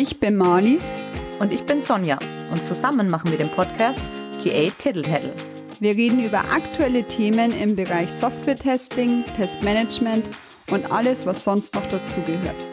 [0.00, 0.94] Ich bin Marlies.
[1.40, 2.20] Und ich bin Sonja.
[2.52, 3.98] Und zusammen machen wir den Podcast
[4.40, 5.34] QA Tiddle
[5.80, 10.30] Wir reden über aktuelle Themen im Bereich Software-Testing, Testmanagement
[10.70, 12.64] und alles, was sonst noch dazugehört.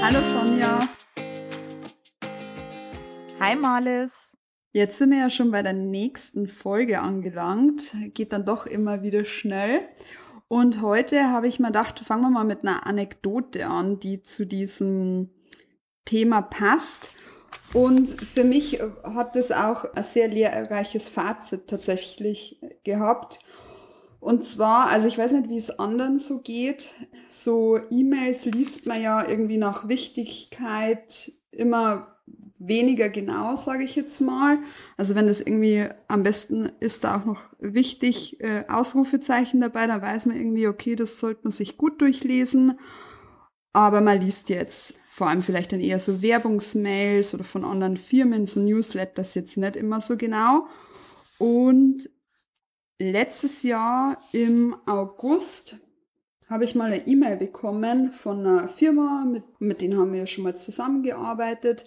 [0.00, 0.80] Hallo Sonja.
[3.38, 4.36] Hi Marlies.
[4.72, 7.94] Jetzt sind wir ja schon bei der nächsten Folge angelangt.
[8.14, 9.86] Geht dann doch immer wieder schnell.
[10.52, 14.44] Und heute habe ich mir gedacht, fangen wir mal mit einer Anekdote an, die zu
[14.44, 15.30] diesem
[16.04, 17.12] Thema passt.
[17.72, 23.38] Und für mich hat das auch ein sehr lehrreiches Fazit tatsächlich gehabt.
[24.20, 26.92] Und zwar, also ich weiß nicht, wie es anderen so geht.
[27.30, 32.18] So E-Mails liest man ja irgendwie nach Wichtigkeit immer
[32.66, 34.58] weniger genau, sage ich jetzt mal.
[34.96, 40.02] Also wenn das irgendwie am besten ist, da auch noch wichtig äh, Ausrufezeichen dabei, dann
[40.02, 42.78] weiß man irgendwie, okay, das sollte man sich gut durchlesen.
[43.72, 48.46] Aber man liest jetzt vor allem vielleicht dann eher so Werbungsmails oder von anderen Firmen,
[48.46, 50.66] so Newsletters jetzt nicht immer so genau.
[51.38, 52.08] Und
[52.98, 55.76] letztes Jahr im August
[56.48, 60.44] habe ich mal eine E-Mail bekommen von einer Firma, mit, mit denen haben wir schon
[60.44, 61.86] mal zusammengearbeitet.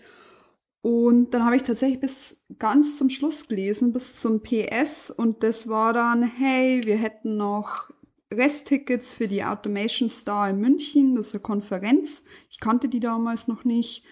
[0.86, 5.10] Und dann habe ich tatsächlich bis ganz zum Schluss gelesen, bis zum PS.
[5.10, 7.90] Und das war dann, hey, wir hätten noch
[8.32, 11.16] Resttickets für die Automation Star in München.
[11.16, 12.24] Das ist eine Konferenz.
[12.52, 14.06] Ich kannte die damals noch nicht.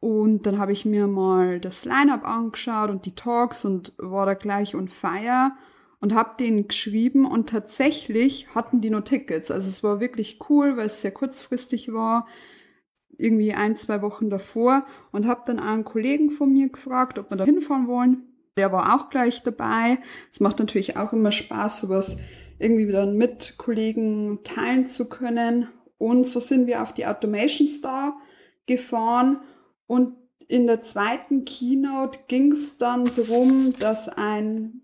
[0.00, 4.34] Und dann habe ich mir mal das Line-up angeschaut und die Talks und war da
[4.34, 5.52] gleich on fire
[6.00, 9.52] und habe denen geschrieben und tatsächlich hatten die nur Tickets.
[9.52, 12.26] Also es war wirklich cool, weil es sehr kurzfristig war
[13.22, 17.36] irgendwie ein, zwei Wochen davor und habe dann einen Kollegen von mir gefragt, ob wir
[17.36, 18.22] da hinfahren wollen.
[18.56, 19.98] Der war auch gleich dabei.
[20.30, 22.18] Es macht natürlich auch immer Spaß, sowas
[22.58, 25.68] irgendwie wieder mit Kollegen teilen zu können.
[25.98, 28.16] Und so sind wir auf die Automation Star
[28.66, 29.40] gefahren
[29.86, 30.14] und
[30.48, 34.82] in der zweiten Keynote ging es dann darum, dass ein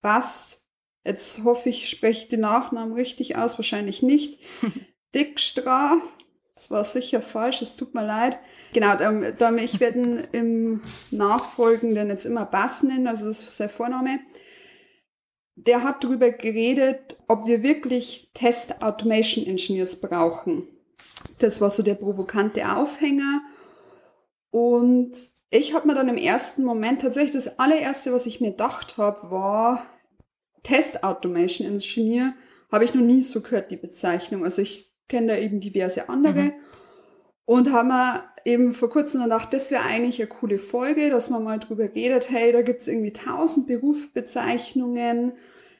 [0.00, 0.66] Bass,
[1.04, 4.40] jetzt hoffe ich, spreche den Nachnamen richtig aus, wahrscheinlich nicht,
[5.14, 6.00] Dickstra,
[6.60, 8.38] das war sicher falsch, es tut mir leid.
[8.74, 8.92] Genau,
[9.56, 14.20] ich werde im Nachfolgenden jetzt immer Bass nennen, also das ist sein Vorname.
[15.56, 20.68] Der hat darüber geredet, ob wir wirklich Test Automation Engineers brauchen.
[21.38, 23.40] Das war so der provokante Aufhänger.
[24.50, 25.12] Und
[25.48, 29.30] ich habe mir dann im ersten Moment tatsächlich das allererste, was ich mir gedacht habe,
[29.30, 29.86] war
[30.62, 32.34] Test Automation Engineer.
[32.70, 34.44] Habe ich noch nie so gehört, die Bezeichnung.
[34.44, 36.44] Also ich kenne da eben diverse andere.
[36.44, 36.52] Mhm.
[37.44, 41.44] Und haben wir eben vor kurzem gedacht, das wäre eigentlich eine coole Folge, dass man
[41.44, 45.32] mal drüber redet, hey, da gibt es irgendwie tausend Berufsbezeichnungen.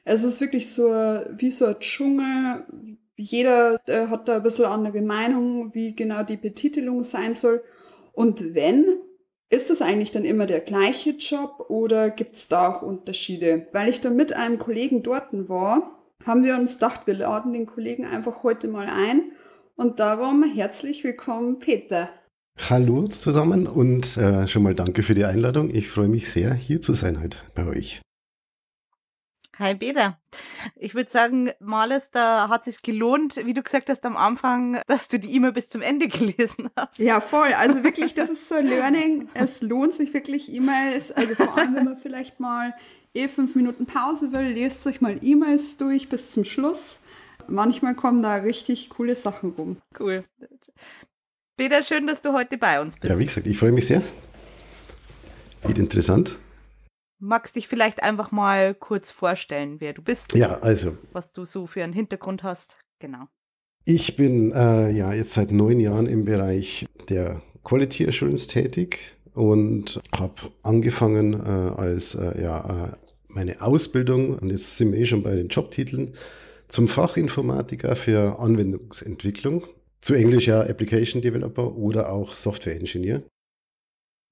[0.03, 2.65] Es ist wirklich so wie so ein Dschungel.
[3.15, 7.63] Jeder äh, hat da ein bisschen andere Meinung, wie genau die Betitelung sein soll.
[8.13, 8.85] Und wenn,
[9.49, 13.67] ist das eigentlich dann immer der gleiche Job oder gibt es da auch Unterschiede?
[13.71, 17.65] Weil ich da mit einem Kollegen dort war, haben wir uns gedacht, wir laden den
[17.65, 19.31] Kollegen einfach heute mal ein.
[19.75, 22.09] Und darum herzlich willkommen, Peter.
[22.69, 25.73] Hallo zusammen und äh, schon mal danke für die Einladung.
[25.73, 28.01] Ich freue mich sehr, hier zu sein heute bei euch.
[29.57, 30.17] Hi Peter.
[30.75, 34.81] Ich würde sagen, Marles, da hat es sich gelohnt, wie du gesagt hast am Anfang,
[34.87, 36.97] dass du die E-Mail bis zum Ende gelesen hast.
[36.99, 37.53] Ja, voll.
[37.53, 39.29] Also wirklich, das ist so ein Learning.
[39.33, 42.73] Es lohnt sich wirklich E-Mails, also vor allem, wenn man vielleicht mal
[43.13, 46.99] eh fünf Minuten Pause will, lest euch mal E-Mails durch bis zum Schluss.
[47.47, 49.77] Manchmal kommen da richtig coole Sachen rum.
[49.99, 50.23] Cool.
[51.57, 53.11] Peter, schön, dass du heute bei uns bist.
[53.11, 54.01] Ja, wie gesagt, ich freue mich sehr.
[55.63, 56.37] Wird interessant.
[57.19, 60.33] Magst dich vielleicht einfach mal kurz vorstellen, wer du bist?
[60.33, 60.97] Ja, also.
[61.11, 62.77] Was du so für einen Hintergrund hast.
[62.99, 63.27] Genau.
[63.85, 70.01] Ich bin äh, ja jetzt seit neun Jahren im Bereich der Quality Assurance tätig und
[70.15, 71.37] habe angefangen äh,
[71.79, 72.91] als äh, ja, äh,
[73.29, 76.13] meine Ausbildung, und jetzt sind wir eh schon bei den Jobtiteln,
[76.67, 79.63] zum Fachinformatiker für Anwendungsentwicklung,
[80.01, 83.23] zu Englisch ja Application Developer oder auch Software Engineer.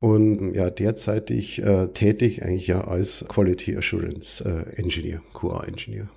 [0.02, 6.10] Und ja, derzeitig äh, tätig eigentlich ja als Quality Assurance äh, Engineer, QA Engineer.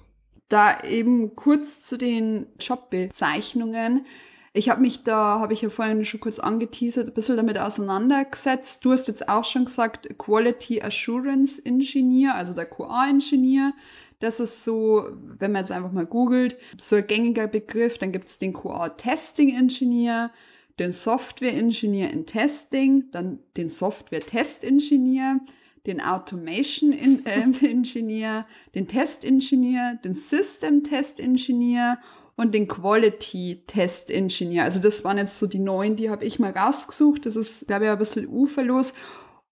[0.49, 4.07] Da eben kurz zu den Jobbezeichnungen.
[4.55, 8.85] Ich habe mich da, habe ich ja vorhin schon kurz angeteasert, ein bisschen damit auseinandergesetzt.
[8.85, 13.73] Du hast jetzt auch schon gesagt, Quality Assurance Engineer, also der QA-Engineer.
[14.21, 15.09] Das ist so,
[15.39, 17.97] wenn man jetzt einfach mal googelt, so ein gängiger Begriff.
[17.97, 20.31] Dann gibt es den QA-Testing Engineer,
[20.79, 25.41] den Software Engineer in Testing, dann den Software Test Engineer,
[25.87, 31.99] den Automation äh, Engineer, den Test Engineer, den System Test Engineer
[32.37, 34.65] und den Quality Test Engineer.
[34.65, 37.27] Also das waren jetzt so die neuen, die habe ich mal rausgesucht.
[37.27, 38.95] Das ist, glaube ich, ein bisschen uferlos.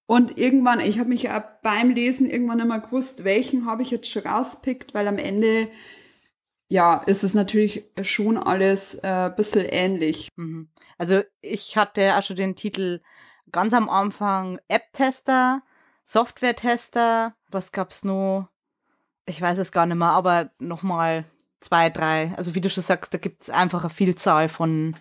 [0.06, 4.11] Und irgendwann, ich habe mich ja beim Lesen irgendwann immer gewusst, welchen habe ich jetzt
[4.11, 5.69] schon rauspickt, weil am Ende,
[6.69, 10.29] ja, ist es natürlich schon alles äh, ein bisschen ähnlich.
[10.37, 10.69] Mhm.
[10.99, 13.00] Also ich hatte auch schon den Titel
[13.53, 15.62] ganz am Anfang App-Tester,
[16.05, 18.49] Software-Tester, was gab's noch?
[19.27, 21.25] Ich weiß es gar nicht mehr, aber nochmal
[21.61, 22.33] zwei, drei.
[22.37, 24.97] Also wie du schon sagst, da gibt's einfach eine Vielzahl von,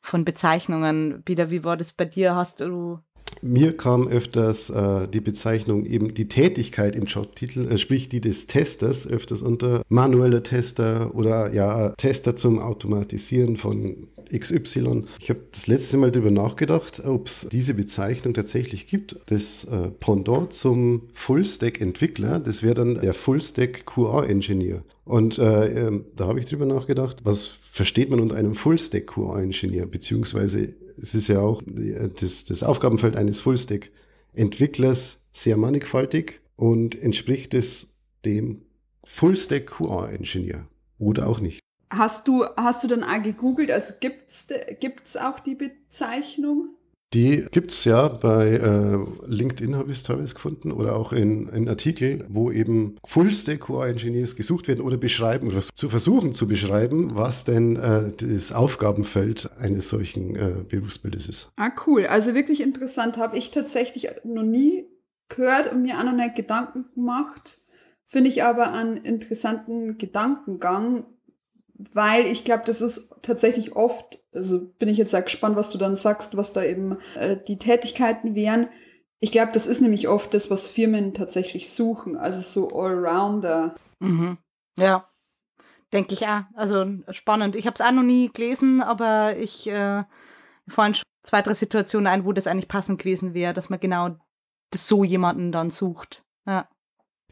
[0.00, 1.22] von Bezeichnungen.
[1.24, 2.34] Peter, wie war das bei dir?
[2.34, 3.00] Hast du
[3.42, 8.46] mir kam öfters äh, die Bezeichnung eben die Tätigkeit im Jobtitel, äh, sprich die des
[8.46, 15.04] Testers, öfters unter manueller Tester oder ja Tester zum Automatisieren von XY.
[15.20, 19.16] Ich habe das letzte Mal darüber nachgedacht, ob es diese Bezeichnung tatsächlich gibt.
[19.26, 24.82] Das äh, Pendant zum Full-Stack-Entwickler, das wäre dann der Full-Stack QA-Engineer.
[25.04, 29.86] Und äh, äh, da habe ich darüber nachgedacht, was versteht man unter einem Full-Stack QA-Engineer,
[29.86, 31.62] beziehungsweise es ist ja auch
[32.20, 38.62] das, das Aufgabenfeld eines Full-Stack-Entwicklers sehr mannigfaltig und entspricht es dem
[39.04, 40.66] Full-Stack QA-Engineer
[40.98, 41.60] oder auch nicht.
[41.90, 43.70] Hast du, hast du dann auch gegoogelt?
[43.70, 46.74] Also gibt es auch die Bezeichnung?
[47.14, 51.48] Die gibt es ja bei äh, LinkedIn, habe ich es teilweise gefunden, oder auch in,
[51.48, 57.14] in Artikeln, wo eben Full-Stack Core-Engineers gesucht werden oder beschreiben, oder zu versuchen zu beschreiben,
[57.14, 61.50] was denn äh, das Aufgabenfeld eines solchen äh, Berufsbildes ist.
[61.56, 62.06] Ah, cool.
[62.06, 63.16] Also wirklich interessant.
[63.16, 64.84] Habe ich tatsächlich noch nie
[65.30, 67.58] gehört und mir auch noch nicht Gedanken gemacht.
[68.04, 71.06] Finde ich aber einen interessanten Gedankengang,
[71.78, 75.78] weil ich glaube, das ist tatsächlich oft, also bin ich jetzt sehr gespannt, was du
[75.78, 78.68] dann sagst, was da eben äh, die Tätigkeiten wären.
[79.20, 83.76] Ich glaube, das ist nämlich oft das, was Firmen tatsächlich suchen, also so Allrounder.
[84.00, 84.38] Mhm.
[84.76, 85.08] Ja,
[85.92, 86.42] denke ich auch.
[86.54, 87.56] Also spannend.
[87.56, 90.04] Ich habe es auch noch nie gelesen, aber ich äh,
[90.68, 94.16] fallen schon zwei, drei Situationen ein, wo das eigentlich passend gewesen wäre, dass man genau
[94.74, 96.24] so jemanden dann sucht.
[96.46, 96.68] Ja.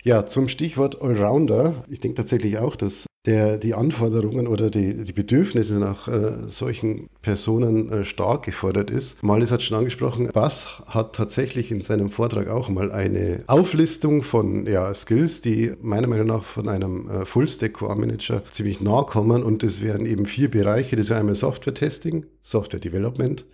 [0.07, 1.83] Ja, zum Stichwort Allrounder.
[1.89, 7.09] Ich denke tatsächlich auch, dass der, die Anforderungen oder die, die Bedürfnisse nach äh, solchen
[7.23, 9.25] Personen äh, stark gefordert ist.
[9.25, 14.69] Malis hat schon angesprochen, Bass hat tatsächlich in seinem Vortrag auch mal eine Auflistung von
[14.69, 19.43] ja, Skills, die meiner Meinung nach von einem äh, Full-Stack-Core-Manager ziemlich nahe kommen.
[19.43, 20.95] Und das wären eben vier Bereiche.
[20.95, 23.45] Das wäre einmal Software-Testing, Software-Development,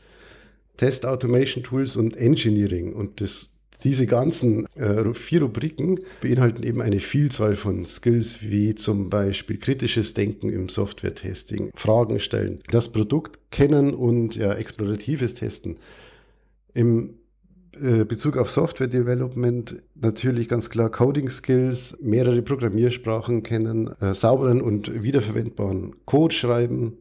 [0.77, 2.93] Test-Automation-Tools und Engineering.
[2.93, 3.52] Und das
[3.85, 10.15] diese ganzen äh, vier Rubriken beinhalten eben eine Vielzahl von Skills, wie zum Beispiel kritisches
[10.15, 15.77] Denken im Software-Testing, Fragen stellen, das Produkt kennen und ja, exploratives Testen.
[16.75, 17.15] Im
[17.81, 24.61] äh, Bezug auf Software Development natürlich ganz klar Coding Skills, mehrere Programmiersprachen kennen, äh, sauberen
[24.61, 26.99] und wiederverwendbaren Code schreiben.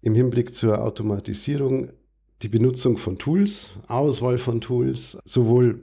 [0.00, 1.90] Im Hinblick zur Automatisierung
[2.42, 5.82] die Benutzung von Tools, Auswahl von Tools, sowohl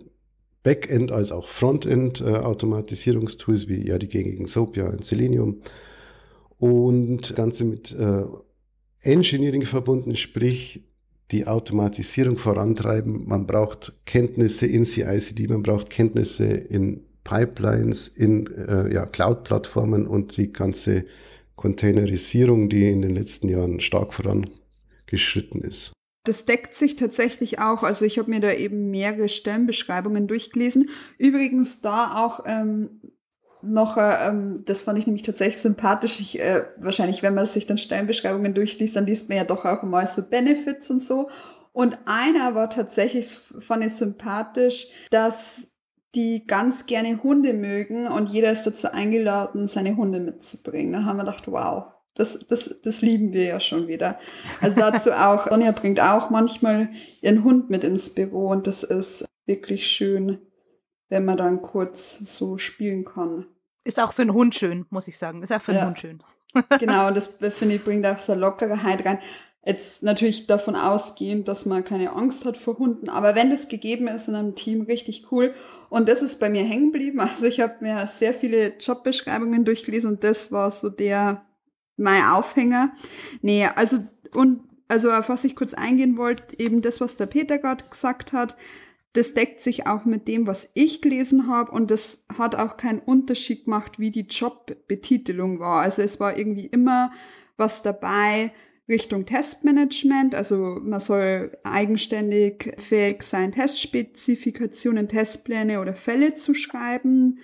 [0.61, 5.61] Backend als auch Frontend äh, Automatisierungstools wie ja die gängigen Soapia und Selenium
[6.57, 8.23] und Ganze mit äh,
[9.01, 10.83] Engineering verbunden, sprich
[11.31, 13.27] die Automatisierung vorantreiben.
[13.27, 20.35] Man braucht Kenntnisse in CI/CD, man braucht Kenntnisse in Pipelines, in äh, ja, Cloud-Plattformen und
[20.35, 21.05] die ganze
[21.55, 25.93] Containerisierung, die in den letzten Jahren stark vorangeschritten ist.
[26.25, 27.83] Das deckt sich tatsächlich auch.
[27.83, 30.89] Also ich habe mir da eben mehrere Stellenbeschreibungen durchgelesen.
[31.17, 33.01] Übrigens da auch ähm,
[33.61, 36.19] noch, äh, ähm, das fand ich nämlich tatsächlich sympathisch.
[36.19, 39.83] Ich, äh, wahrscheinlich, wenn man sich dann Stellenbeschreibungen durchliest, dann liest man ja doch auch
[39.83, 41.29] mal so Benefits und so.
[41.71, 45.67] Und einer war tatsächlich, fand ich sympathisch, dass
[46.15, 50.93] die ganz gerne Hunde mögen und jeder ist dazu eingeladen, seine Hunde mitzubringen.
[50.93, 51.85] Dann haben wir gedacht, wow,
[52.19, 54.19] das, das, das lieben wir ja schon wieder.
[54.61, 56.89] Also dazu auch, Sonja bringt auch manchmal
[57.21, 60.37] ihren Hund mit ins Büro und das ist wirklich schön,
[61.07, 63.45] wenn man dann kurz so spielen kann.
[63.85, 65.41] Ist auch für einen Hund schön, muss ich sagen.
[65.41, 65.87] Ist auch für einen ja.
[65.87, 66.21] Hund schön.
[66.79, 69.19] genau, und das finde ich bringt auch so Lockerheit rein.
[69.65, 74.07] Jetzt natürlich davon ausgehend, dass man keine Angst hat vor Hunden, aber wenn das gegeben
[74.07, 75.53] ist in einem Team, richtig cool.
[75.89, 77.19] Und das ist bei mir hängen geblieben.
[77.19, 81.45] Also ich habe mir sehr viele Jobbeschreibungen durchgelesen und das war so der
[81.99, 82.91] mein Aufhänger.
[83.41, 83.97] Nee, also,
[84.33, 88.33] und, also auf was ich kurz eingehen wollte, eben das, was der Peter gerade gesagt
[88.33, 88.55] hat,
[89.13, 92.99] das deckt sich auch mit dem, was ich gelesen habe und das hat auch keinen
[92.99, 95.81] Unterschied gemacht, wie die Jobbetitelung war.
[95.81, 97.11] Also es war irgendwie immer
[97.57, 98.53] was dabei
[98.87, 107.39] Richtung Testmanagement, also man soll eigenständig fähig sein, Testspezifikationen, Testpläne oder Fälle zu schreiben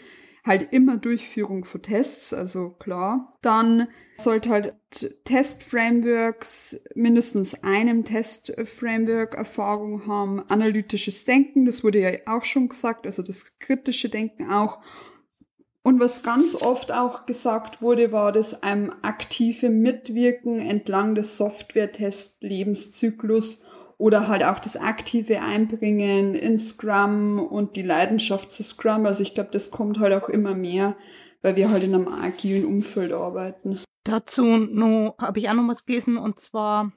[0.45, 3.35] halt immer Durchführung von Tests, also klar.
[3.41, 3.87] Dann
[4.17, 4.75] sollte halt
[5.25, 13.23] Test-Frameworks mindestens einem Test-Framework Erfahrung haben, analytisches Denken, das wurde ja auch schon gesagt, also
[13.23, 14.79] das kritische Denken auch.
[15.81, 23.61] Und was ganz oft auch gesagt wurde, war das einem aktive Mitwirken entlang des Software-Test-Lebenszyklus
[23.97, 29.05] oder halt auch das aktive Einbringen in Scrum und die Leidenschaft zu Scrum.
[29.05, 30.95] Also ich glaube, das kommt halt auch immer mehr,
[31.41, 33.79] weil wir halt in einem agilen Umfeld arbeiten.
[34.03, 34.45] Dazu
[35.17, 36.91] habe ich auch noch was gelesen und zwar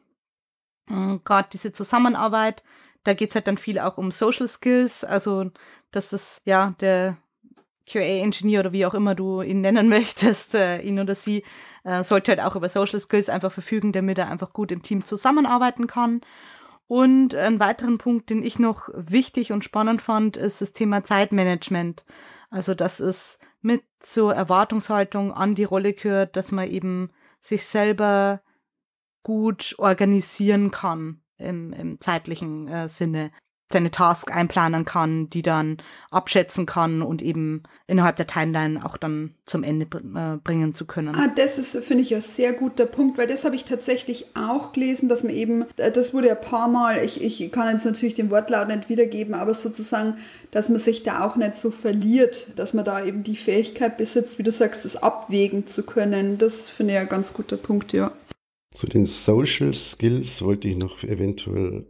[0.90, 2.62] äh, gerade diese Zusammenarbeit.
[3.04, 5.50] Da geht es halt dann viel auch um Social Skills, also
[5.90, 7.16] dass es ja der
[7.88, 11.44] QA-Engineer oder wie auch immer du ihn nennen möchtest, äh, ihn oder sie,
[11.84, 15.04] äh, sollte halt auch über Social Skills einfach verfügen, damit er einfach gut im Team
[15.04, 16.20] zusammenarbeiten kann.
[16.88, 22.06] Und einen weiteren Punkt, den ich noch wichtig und spannend fand, ist das Thema Zeitmanagement.
[22.48, 28.40] Also, dass es mit zur Erwartungshaltung an die Rolle gehört, dass man eben sich selber
[29.22, 33.32] gut organisieren kann im, im zeitlichen äh, Sinne
[33.70, 35.76] seine Task einplanen kann, die dann
[36.10, 41.14] abschätzen kann und eben innerhalb der Timeline auch dann zum Ende äh, bringen zu können.
[41.14, 44.72] Ah, das ist, finde ich, ein sehr guter Punkt, weil das habe ich tatsächlich auch
[44.72, 48.14] gelesen, dass man eben, äh, das wurde ein paar Mal, ich, ich kann jetzt natürlich
[48.14, 50.16] den Wortlaut nicht wiedergeben, aber sozusagen,
[50.50, 54.38] dass man sich da auch nicht so verliert, dass man da eben die Fähigkeit besitzt,
[54.38, 56.38] wie du sagst, das abwägen zu können.
[56.38, 58.12] Das finde ich ein ganz guter Punkt, ja.
[58.70, 61.86] Zu den Social Skills wollte ich noch eventuell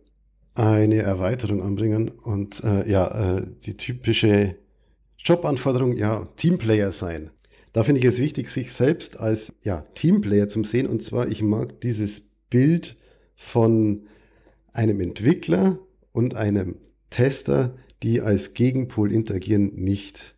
[0.58, 4.56] eine Erweiterung anbringen und äh, ja, äh, die typische
[5.18, 7.30] Jobanforderung, ja, Teamplayer sein.
[7.72, 10.86] Da finde ich es wichtig, sich selbst als ja, Teamplayer zu sehen.
[10.86, 12.96] Und zwar, ich mag dieses Bild
[13.36, 14.06] von
[14.72, 15.78] einem Entwickler
[16.12, 16.76] und einem
[17.10, 20.34] Tester, die als Gegenpol interagieren, nicht,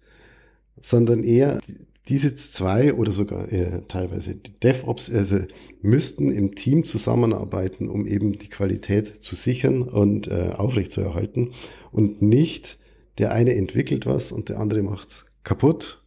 [0.81, 1.61] sondern eher
[2.09, 5.41] diese zwei oder sogar äh, teilweise die DevOps also
[5.83, 11.53] müssten im Team zusammenarbeiten, um eben die Qualität zu sichern und äh, aufrechtzuerhalten
[11.93, 12.79] und nicht
[13.19, 16.03] der eine entwickelt was und der andere macht's kaputt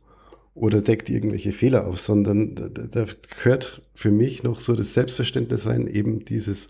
[0.56, 3.06] oder deckt irgendwelche Fehler auf, sondern da, da
[3.38, 6.70] gehört für mich noch so das Selbstverständnis sein, eben dieses,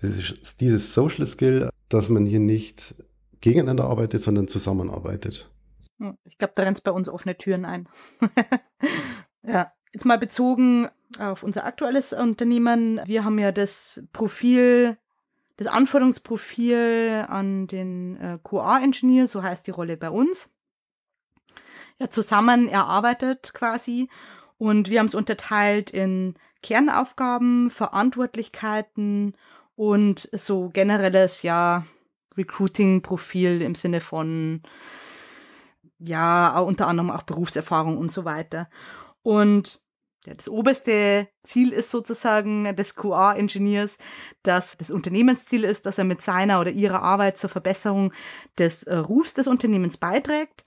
[0.00, 2.94] dieses, dieses Social Skill, dass man hier nicht
[3.40, 5.50] gegeneinander arbeitet, sondern zusammenarbeitet.
[5.98, 7.88] Hm, ich glaube, da rennt bei uns offene Türen ein.
[9.46, 10.88] ja, jetzt mal bezogen
[11.18, 13.00] auf unser aktuelles Unternehmen.
[13.04, 14.96] Wir haben ja das Profil,
[15.56, 20.52] das Anforderungsprofil an den äh, QA-Engineer, so heißt die Rolle bei uns,
[21.98, 24.08] ja, zusammen erarbeitet quasi.
[24.58, 29.36] Und wir haben es unterteilt in Kernaufgaben, Verantwortlichkeiten
[29.74, 31.84] und so generelles, ja,
[32.36, 34.62] Recruiting-Profil im Sinne von
[35.98, 38.68] ja, unter anderem auch Berufserfahrung und so weiter.
[39.22, 39.81] Und
[40.24, 43.96] das oberste Ziel ist sozusagen des QA-Ingenieurs,
[44.44, 48.12] dass das Unternehmensziel ist, dass er mit seiner oder ihrer Arbeit zur Verbesserung
[48.56, 50.62] des äh, Rufs des Unternehmens beiträgt,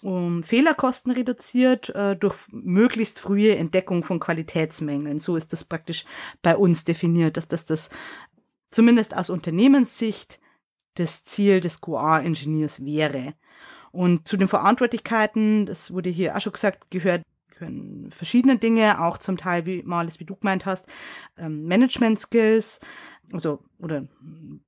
[0.00, 5.18] um Fehlerkosten reduziert äh, durch möglichst frühe Entdeckung von Qualitätsmängeln.
[5.18, 6.06] So ist das praktisch
[6.40, 7.90] bei uns definiert, dass das das
[8.68, 10.40] zumindest aus Unternehmenssicht
[10.94, 13.34] das Ziel des QA-Ingenieurs wäre.
[13.90, 17.22] Und zu den Verantwortlichkeiten, das wurde hier auch schon gesagt, gehört
[17.58, 20.86] gehören verschiedene Dinge, auch zum Teil, wie Marlis, wie du gemeint hast,
[21.36, 22.80] ähm, Management Skills,
[23.32, 24.06] also oder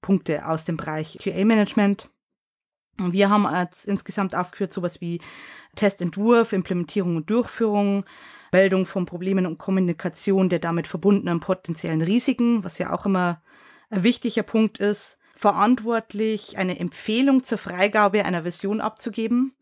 [0.01, 2.11] Punkte aus dem Bereich QA-Management.
[2.99, 5.21] Wir haben als insgesamt aufgeführt sowas wie
[5.75, 8.05] Testentwurf, Implementierung und Durchführung,
[8.53, 13.43] Meldung von Problemen und Kommunikation der damit verbundenen potenziellen Risiken, was ja auch immer
[13.89, 19.55] ein wichtiger Punkt ist, verantwortlich, eine Empfehlung zur Freigabe einer Version abzugeben.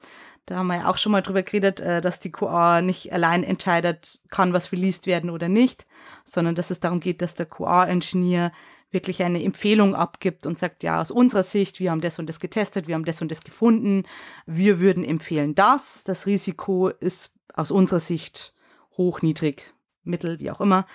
[0.48, 3.44] Da haben wir ja auch schon mal drüber geredet, äh, dass die QA nicht allein
[3.44, 5.86] entscheidet kann, was released werden oder nicht,
[6.24, 8.50] sondern dass es darum geht, dass der QA-Engineer
[8.90, 12.40] wirklich eine Empfehlung abgibt und sagt, ja, aus unserer Sicht, wir haben das und das
[12.40, 14.04] getestet, wir haben das und das gefunden,
[14.46, 18.54] wir würden empfehlen das, das Risiko ist aus unserer Sicht
[18.96, 20.86] hoch, niedrig, mittel, wie auch immer,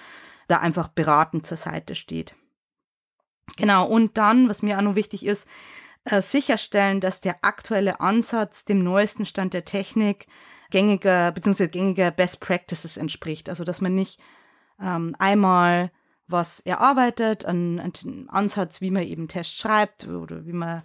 [0.47, 2.33] da einfach beratend zur Seite steht.
[3.57, 5.45] Genau, und dann, was mir auch noch wichtig ist,
[6.05, 10.27] äh, sicherstellen, dass der aktuelle Ansatz dem neuesten Stand der Technik
[10.69, 11.67] gängiger bzw.
[11.67, 13.49] gängiger Best Practices entspricht.
[13.49, 14.19] Also dass man nicht
[14.81, 15.91] ähm, einmal
[16.27, 20.83] was erarbeitet, einen, einen Ansatz, wie man eben Tests schreibt oder wie man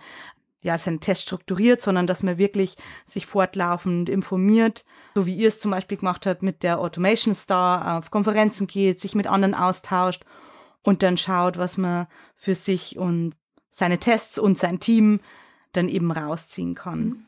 [0.60, 4.84] ja, seinen Test strukturiert, sondern dass man wirklich sich fortlaufend informiert,
[5.14, 8.98] so wie ihr es zum Beispiel gemacht habt mit der Automation Star, auf Konferenzen geht,
[8.98, 10.24] sich mit anderen austauscht
[10.82, 13.34] und dann schaut, was man für sich und
[13.78, 15.20] seine Tests und sein Team
[15.72, 17.24] dann eben rausziehen kann.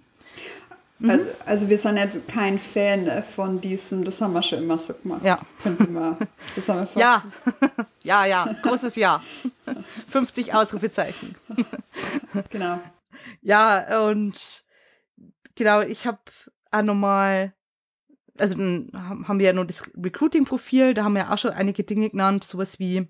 [0.99, 1.11] Mhm.
[1.11, 4.93] Also, also, wir sind jetzt kein Fan von diesem, das haben wir schon immer so
[4.95, 5.25] gemacht.
[5.25, 5.39] Ja.
[5.63, 6.17] Könnte man
[6.53, 7.01] zusammenfassen.
[7.01, 7.25] Ja,
[8.03, 9.23] ja, ja, großes Ja.
[10.09, 11.37] 50 Ausrufezeichen.
[12.51, 12.81] genau.
[13.41, 14.65] Ja, und
[15.55, 16.19] genau, ich habe
[16.71, 17.55] auch nochmal,
[18.39, 22.11] also dann haben wir ja nur das Recruiting-Profil, da haben wir auch schon einige Dinge
[22.11, 23.09] genannt, sowas wie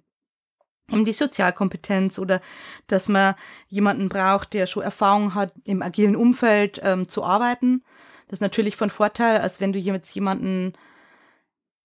[0.90, 2.40] um die Sozialkompetenz oder
[2.86, 3.34] dass man
[3.68, 7.82] jemanden braucht, der schon Erfahrung hat, im agilen Umfeld ähm, zu arbeiten.
[8.28, 10.74] Das ist natürlich von Vorteil, als wenn du jetzt jemanden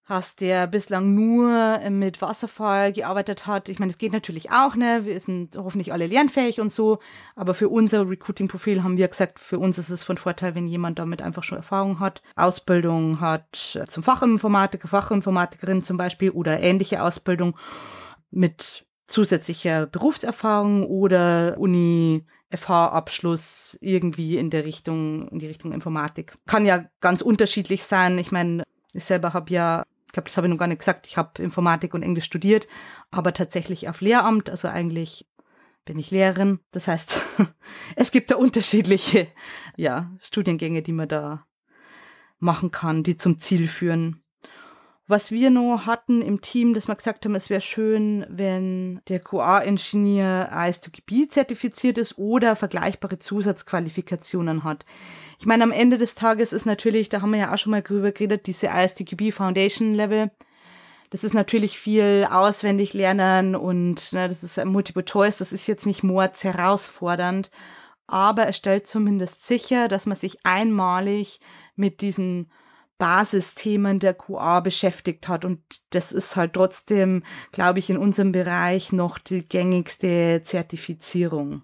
[0.06, 3.70] hast, der bislang nur mit Wasserfall gearbeitet hat.
[3.70, 5.02] Ich meine, es geht natürlich auch, ne?
[5.04, 7.00] Wir sind hoffentlich alle lernfähig und so.
[7.36, 11.00] Aber für unser Recruiting-Profil haben wir gesagt, für uns ist es von Vorteil, wenn jemand
[11.00, 17.58] damit einfach schon Erfahrung hat, Ausbildung hat zum Fachinformatiker, Fachinformatikerin zum Beispiel oder ähnliche Ausbildung
[18.30, 26.36] mit zusätzlicher Berufserfahrung oder Uni FH-Abschluss irgendwie in der Richtung, in die Richtung Informatik.
[26.46, 28.18] Kann ja ganz unterschiedlich sein.
[28.18, 31.08] Ich meine, ich selber habe ja, ich glaube, das habe ich noch gar nicht gesagt,
[31.08, 32.68] ich habe Informatik und Englisch studiert,
[33.12, 35.28] aber tatsächlich auf Lehramt, also eigentlich
[35.86, 36.60] bin ich Lehrerin.
[36.72, 37.22] Das heißt,
[37.96, 39.28] es gibt da unterschiedliche
[39.78, 41.46] ja, Studiengänge, die man da
[42.40, 44.24] machen kann, die zum Ziel führen.
[45.08, 49.20] Was wir noch hatten im Team, dass wir gesagt haben, es wäre schön, wenn der
[49.20, 54.84] QA-Ingenieur IS2GB zertifiziert ist oder vergleichbare Zusatzqualifikationen hat.
[55.38, 57.84] Ich meine, am Ende des Tages ist natürlich, da haben wir ja auch schon mal
[57.84, 60.32] drüber geredet, diese ISTQB Foundation Level.
[61.12, 65.86] Das ist natürlich viel auswendig lernen und ne, das ist Multiple Choice, das ist jetzt
[65.86, 67.52] nicht mords herausfordernd,
[68.08, 71.40] aber es stellt zumindest sicher, dass man sich einmalig
[71.76, 72.50] mit diesen
[72.98, 75.46] Basisthemen der QA beschäftigt hat.
[75.46, 81.64] Und das ist halt trotzdem, glaube ich, in unserem Bereich noch die gängigste Zertifizierung.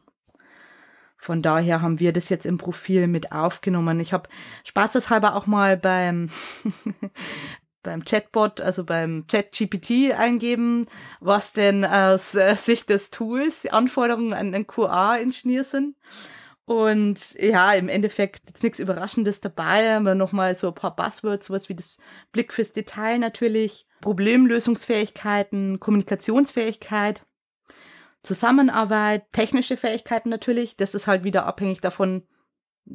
[1.17, 3.99] Von daher haben wir das jetzt im Profil mit aufgenommen.
[3.99, 4.27] Ich habe
[4.63, 6.29] spaßeshalber auch mal beim
[7.83, 10.87] beim Chatbot, also beim ChatGPT eingeben,
[11.19, 15.95] was denn aus äh, Sicht des Tools die Anforderungen an einen QA-Ingenieur sind.
[16.65, 21.69] Und ja, im Endeffekt ist nichts Überraschendes dabei, aber nochmal so ein paar Buzzwords, sowas
[21.69, 21.97] wie das
[22.31, 27.25] Blick fürs Detail natürlich, Problemlösungsfähigkeiten, Kommunikationsfähigkeit,
[28.21, 30.77] Zusammenarbeit, technische Fähigkeiten natürlich.
[30.77, 32.23] Das ist halt wieder abhängig davon,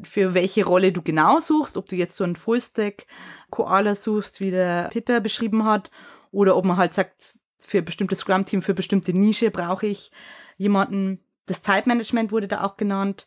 [0.03, 3.07] für welche Rolle du genau suchst, ob du jetzt so einen Fullstack
[3.51, 5.91] Koala suchst, wie der Peter beschrieben hat,
[6.31, 10.13] oder ob man halt sagt, für bestimmtes Scrum-Team, für bestimmte Nische brauche ich
[10.57, 11.25] jemanden.
[11.47, 13.27] Das Zeitmanagement wurde da auch genannt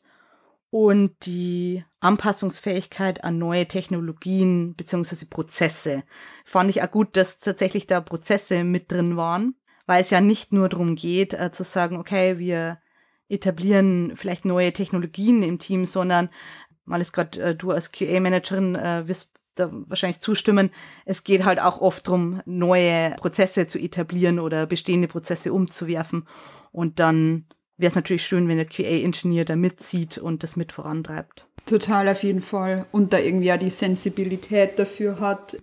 [0.72, 6.04] und die Anpassungsfähigkeit an neue Technologien beziehungsweise Prozesse.
[6.46, 9.56] Fand ich auch gut, dass tatsächlich da Prozesse mit drin waren,
[9.86, 12.80] weil es ja nicht nur darum geht, äh, zu sagen, okay, wir
[13.30, 16.30] etablieren vielleicht neue Technologien im Team, sondern,
[16.86, 20.70] mal ist gerade äh, du als QA-Managerin äh, wirst da wahrscheinlich zustimmen,
[21.06, 26.28] es geht halt auch oft darum, neue Prozesse zu etablieren oder bestehende Prozesse umzuwerfen
[26.72, 27.46] und dann
[27.80, 31.48] wäre es natürlich schön, wenn der QA-Ingenieur da mitzieht und das mit vorantreibt.
[31.66, 32.86] Total auf jeden Fall.
[32.92, 35.58] Und da irgendwie ja die Sensibilität dafür hat,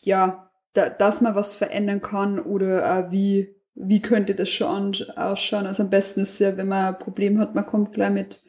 [0.00, 5.66] ja, da, dass man was verändern kann oder äh, wie, wie könnte das schon ausschauen.
[5.66, 8.42] Also am besten ist ja, wenn man ein Problem hat, man kommt gleich mit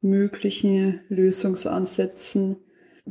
[0.00, 2.56] möglichen Lösungsansätzen.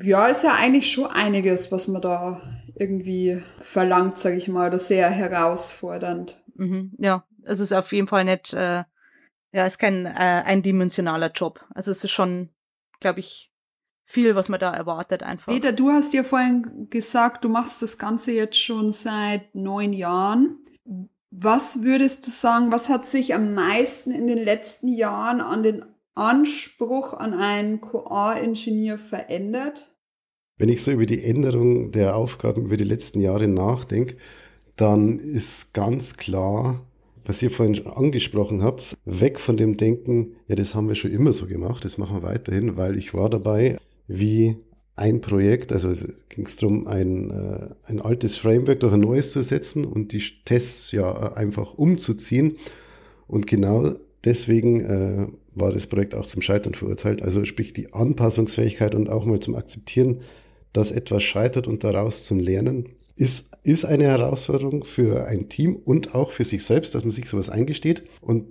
[0.01, 2.41] Ja, ist ja eigentlich schon einiges, was man da
[2.75, 6.41] irgendwie verlangt, sage ich mal, oder sehr herausfordernd.
[6.55, 8.83] Mhm, ja, es ist auf jeden Fall nicht, äh,
[9.53, 11.63] ja, ist kein äh, eindimensionaler Job.
[11.73, 12.49] Also es ist schon,
[12.99, 13.51] glaube ich,
[14.05, 15.51] viel, was man da erwartet einfach.
[15.51, 20.57] Peter, du hast ja vorhin gesagt, du machst das Ganze jetzt schon seit neun Jahren.
[21.31, 25.85] Was würdest du sagen, was hat sich am meisten in den letzten Jahren an den
[26.15, 29.95] Anspruch an einen QA-Ingenieur verändert?
[30.57, 34.17] Wenn ich so über die Änderung der Aufgaben über die letzten Jahre nachdenke,
[34.75, 36.85] dann ist ganz klar,
[37.25, 41.33] was ihr vorhin angesprochen habt, weg von dem Denken, ja, das haben wir schon immer
[41.33, 44.57] so gemacht, das machen wir weiterhin, weil ich war dabei, wie
[44.95, 49.31] ein Projekt, also es ging es darum, ein, äh, ein altes Framework durch ein neues
[49.31, 52.57] zu setzen und die Tests ja einfach umzuziehen.
[53.27, 57.23] Und genau deswegen äh, war das Projekt auch zum Scheitern verurteilt.
[57.23, 60.21] Also sprich die Anpassungsfähigkeit und auch mal zum Akzeptieren,
[60.73, 66.15] dass etwas scheitert und daraus zum Lernen ist, ist eine Herausforderung für ein Team und
[66.15, 68.03] auch für sich selbst, dass man sich sowas eingesteht.
[68.21, 68.45] Und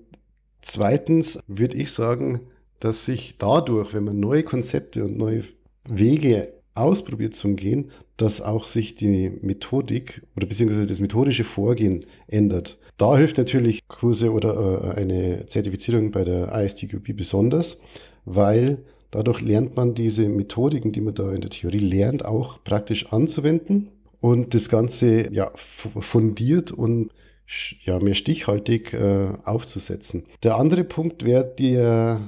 [0.61, 2.41] zweitens würde ich sagen,
[2.81, 5.45] dass sich dadurch, wenn man neue Konzepte und neue
[5.89, 12.79] Wege ausprobiert zum Gehen, dass auch sich die Methodik oder beziehungsweise das methodische Vorgehen ändert.
[12.97, 17.81] Da hilft natürlich Kurse oder äh, eine Zertifizierung bei der ISTQB besonders,
[18.25, 18.79] weil
[19.13, 23.91] Dadurch lernt man diese Methodiken, die man da in der Theorie lernt, auch praktisch anzuwenden
[24.23, 27.11] und das Ganze ja, fundiert und
[27.85, 30.27] ja, mehr stichhaltig äh, aufzusetzen.
[30.45, 32.21] Der andere Punkt wäre der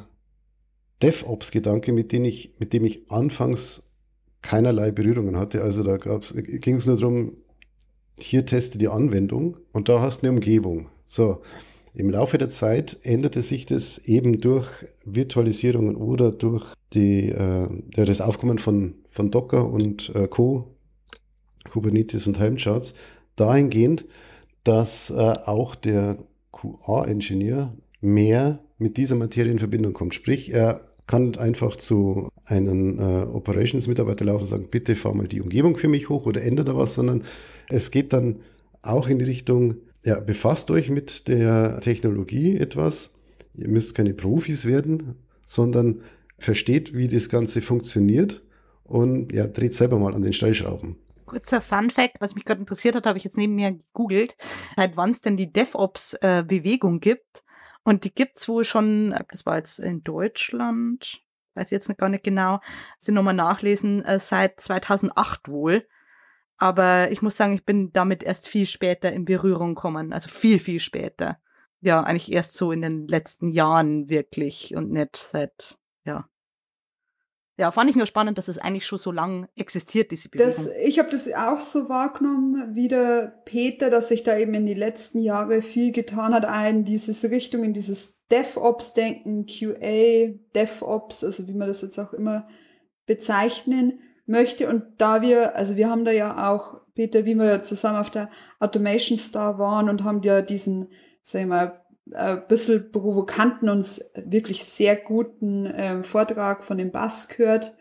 [1.03, 3.95] DevOps-Gedanke, mit, mit dem ich anfangs
[4.43, 5.63] keinerlei Berührungen hatte.
[5.63, 7.37] Also da ging es nur darum,
[8.19, 10.89] hier teste die Anwendung und da hast du eine Umgebung.
[11.07, 11.43] So,
[11.95, 14.67] im Laufe der Zeit änderte sich das eben durch
[15.05, 20.74] Virtualisierungen oder durch die, äh, das Aufkommen von, von Docker und äh, Co.,
[21.71, 22.95] Kubernetes und Helmcharts,
[23.37, 24.05] dahingehend,
[24.65, 26.19] dass äh, auch der
[26.53, 30.15] QA-Ingenieur mehr mit dieser Materie in Verbindung kommt.
[30.15, 35.41] Sprich, er kann einfach zu einem äh, Operations-Mitarbeiter laufen und sagen, bitte fahr mal die
[35.41, 37.25] Umgebung für mich hoch oder ändere da was, sondern
[37.69, 38.37] es geht dann
[38.83, 43.15] auch in die Richtung, ja, befasst euch mit der Technologie etwas.
[43.55, 45.15] Ihr müsst keine Profis werden,
[45.47, 46.01] sondern
[46.39, 48.43] versteht, wie das Ganze funktioniert
[48.85, 50.97] und ja, dreht selber mal an den Stellschrauben.
[51.25, 54.37] Kurzer Fun Fact, was mich gerade interessiert hat, habe ich jetzt neben mir gegoogelt,
[54.77, 57.45] seit wann es denn die DevOps-Bewegung äh, gibt.
[57.85, 61.21] Und die gibt's wohl schon, das war jetzt in Deutschland,
[61.55, 62.61] weiß jetzt gar nicht genau,
[62.99, 65.87] sie nochmal nachlesen, äh, seit 2008 wohl.
[66.57, 70.59] Aber ich muss sagen, ich bin damit erst viel später in Berührung gekommen, also viel,
[70.59, 71.39] viel später.
[71.81, 76.29] Ja, eigentlich erst so in den letzten Jahren wirklich und nicht seit, ja,
[77.57, 80.53] ja, fand ich nur spannend, dass es eigentlich schon so lang existiert, diese Bewegung.
[80.53, 84.67] Das, ich habe das auch so wahrgenommen, wie der Peter, dass sich da eben in
[84.67, 91.47] den letzten Jahren viel getan hat, in diese Richtung, in dieses DevOps-Denken, QA, DevOps, also
[91.47, 92.49] wie man das jetzt auch immer
[93.07, 94.69] bezeichnen möchte.
[94.69, 98.31] Und da wir, also wir haben da ja auch, Peter, wie wir zusammen auf der
[98.59, 100.89] Automation Star waren und haben ja diesen,
[101.23, 107.29] sag ich mal, ein bisschen provokanten und wirklich sehr guten äh, Vortrag von dem Bass
[107.29, 107.77] gehört.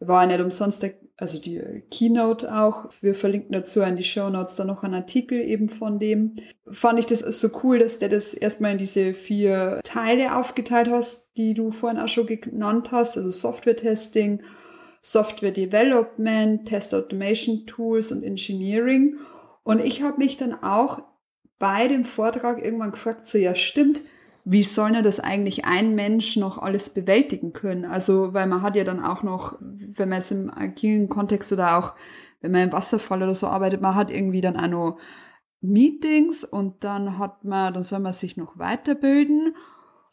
[0.00, 2.88] War nicht umsonst, der, also die Keynote auch.
[3.00, 6.36] Wir verlinken dazu in die Show Notes dann noch einen Artikel eben von dem.
[6.70, 11.28] Fand ich das so cool, dass der das erstmal in diese vier Teile aufgeteilt hast,
[11.36, 14.42] die du vorhin auch schon genannt hast, also Software-Testing,
[15.02, 19.18] Software Development, Test Automation Tools und Engineering.
[19.62, 21.02] Und ich habe mich dann auch
[21.60, 24.00] bei dem Vortrag irgendwann gefragt, so ja stimmt,
[24.44, 27.84] wie soll denn das eigentlich ein Mensch noch alles bewältigen können?
[27.84, 31.78] Also, weil man hat ja dann auch noch, wenn man jetzt im agilen Kontext oder
[31.78, 31.94] auch,
[32.40, 34.98] wenn man im Wasserfall oder so arbeitet, man hat irgendwie dann auch noch
[35.60, 39.54] Meetings und dann hat man, dann soll man sich noch weiterbilden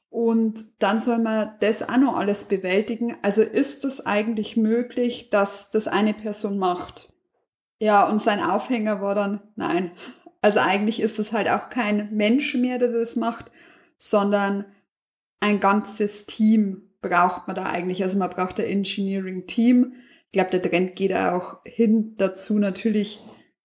[0.09, 3.15] und dann soll man das auch noch alles bewältigen.
[3.21, 7.13] Also ist es eigentlich möglich, dass das eine Person macht?
[7.79, 9.91] Ja, und sein Aufhänger war dann, nein,
[10.47, 13.51] also eigentlich ist es halt auch kein Mensch mehr, der das macht,
[13.97, 14.63] sondern
[15.41, 18.01] ein ganzes Team braucht man da eigentlich.
[18.01, 19.93] Also man braucht ein Engineering-Team.
[20.27, 23.19] Ich glaube, der Trend geht auch hin dazu natürlich,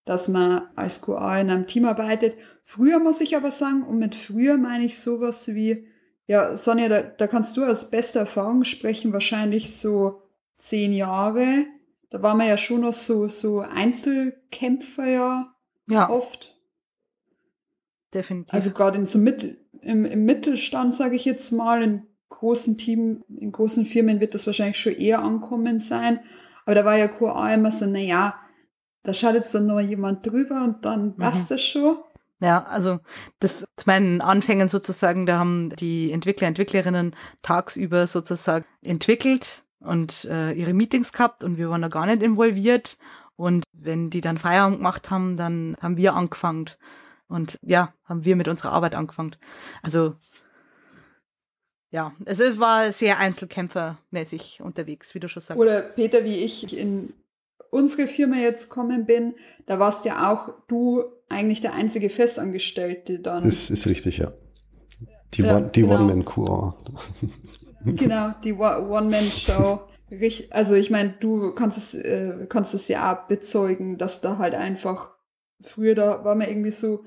[0.05, 2.37] dass man als QA in einem Team arbeitet.
[2.65, 5.87] Früher muss ich aber sagen, und mit früher meine ich sowas wie,
[6.27, 10.21] ja, Sonja, da, da kannst du aus bester Erfahrung sprechen, wahrscheinlich so
[10.59, 11.65] zehn Jahre.
[12.11, 15.55] Da waren wir ja schon noch so, so Einzelkämpfer ja,
[15.89, 16.11] ja.
[16.11, 16.52] oft
[18.15, 18.53] definitiv.
[18.53, 23.23] Also gerade in so Mittel, im, im Mittelstand, sage ich jetzt mal, in großen Teams,
[23.29, 26.21] in großen Firmen wird das wahrscheinlich schon eher ankommen sein.
[26.65, 28.35] Aber da war ja QA immer so, naja,
[29.03, 31.17] da schaut jetzt dann noch jemand drüber und dann mhm.
[31.17, 31.99] passt das schon.
[32.41, 32.99] Ja, also
[33.39, 40.53] das zu meinen Anfängen sozusagen, da haben die Entwickler, Entwicklerinnen tagsüber sozusagen entwickelt und äh,
[40.53, 42.99] ihre Meetings gehabt und wir waren da gar nicht involviert.
[43.37, 46.71] Und wenn die dann Feierabend gemacht haben, dann haben wir angefangen
[47.33, 49.37] und ja, haben wir mit unserer Arbeit angefangen.
[49.83, 50.15] Also
[51.91, 55.61] ja, es war sehr einzelkämpfermäßig unterwegs, wie du schon sagst.
[55.61, 57.13] Oder Peter, wie ich in
[57.71, 59.35] unsere Firma jetzt kommen bin,
[59.67, 63.45] da warst ja auch du eigentlich der einzige Festangestellte dann.
[63.45, 64.33] Das ist richtig, ja.
[65.35, 65.95] Die, ja, die genau.
[65.97, 66.79] One-Man-QA.
[67.85, 69.81] genau, die One-Man-Show.
[70.51, 74.55] Also ich meine, du kannst es, äh, kannst es ja auch bezeugen, dass da halt
[74.55, 75.13] einfach
[75.63, 77.05] früher da war man irgendwie so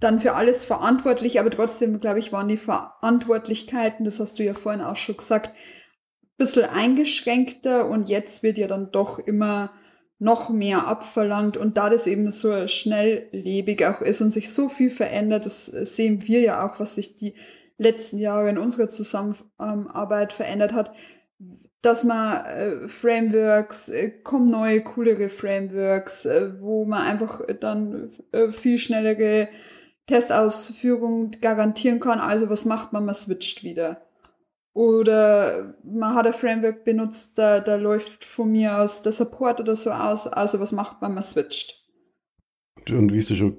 [0.00, 4.54] dann für alles verantwortlich, aber trotzdem, glaube ich, waren die Verantwortlichkeiten, das hast du ja
[4.54, 9.72] vorhin auch schon gesagt, ein bisschen eingeschränkter und jetzt wird ja dann doch immer
[10.18, 14.90] noch mehr abverlangt und da das eben so schnelllebig auch ist und sich so viel
[14.90, 17.34] verändert, das sehen wir ja auch, was sich die
[17.78, 20.92] letzten Jahre in unserer Zusammenarbeit verändert hat,
[21.82, 28.48] dass man äh, Frameworks, äh, kommen neue, coolere Frameworks, äh, wo man einfach dann äh,
[28.50, 29.48] viel schnellere
[30.06, 32.20] Testausführungen garantieren kann.
[32.20, 33.04] Also was macht man?
[33.04, 34.02] Man switcht wieder.
[34.74, 39.76] Oder man hat ein Framework benutzt, da, da läuft von mir aus der Support oder
[39.76, 40.26] so aus.
[40.26, 41.84] Also was macht man, man switcht.
[42.90, 43.56] Und wie du schon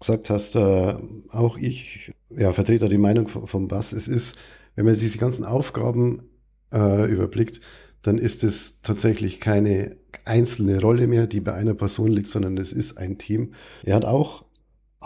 [0.00, 0.96] gesagt hast, äh,
[1.30, 3.92] auch ich ja, vertrete die Meinung von, Bass.
[3.92, 4.36] Es ist,
[4.74, 6.28] wenn man sich die ganzen Aufgaben
[6.72, 7.60] äh, überblickt,
[8.02, 12.72] dann ist es tatsächlich keine einzelne Rolle mehr, die bei einer Person liegt, sondern es
[12.72, 13.54] ist ein Team.
[13.84, 14.44] Er hat auch